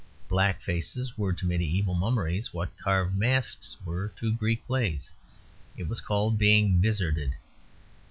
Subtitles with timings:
[0.27, 5.11] Black faces were to mediæval mummeries what carved masks were to Greek plays:
[5.77, 7.33] it was called being "vizarded."